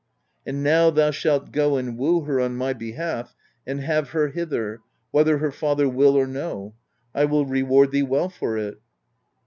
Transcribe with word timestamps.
'And 0.47 0.63
now 0.63 0.89
thou 0.89 1.11
shalt 1.11 1.51
go 1.51 1.77
and 1.77 1.95
woo 1.95 2.21
her 2.21 2.39
on 2.39 2.55
my 2.57 2.73
behalf 2.73 3.35
and 3.67 3.81
have 3.81 4.09
her 4.09 4.29
hither, 4.29 4.67
KttT«^ 4.77 4.77
^ 4.77 4.77
h*^^^* 4.77 4.81
whether 5.11 5.37
her 5.37 5.51
father 5.51 5.87
will 5.87 6.15
or 6.17 6.25
no. 6.25 6.73
I 7.13 7.25
will 7.25 7.45
reward 7.45 7.91
thee 7.91 8.01
well 8.01 8.29
for 8.29 8.57
it.' 8.57 8.79